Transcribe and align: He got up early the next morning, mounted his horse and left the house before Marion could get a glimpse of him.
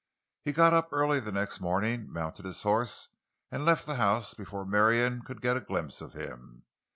He 0.43 0.51
got 0.51 0.73
up 0.73 0.89
early 0.91 1.19
the 1.19 1.31
next 1.31 1.59
morning, 1.59 2.11
mounted 2.11 2.43
his 2.43 2.63
horse 2.63 3.09
and 3.51 3.65
left 3.65 3.85
the 3.85 3.97
house 3.97 4.33
before 4.33 4.65
Marion 4.65 5.21
could 5.21 5.43
get 5.43 5.57
a 5.57 5.61
glimpse 5.61 6.01
of 6.01 6.13
him. 6.13 6.63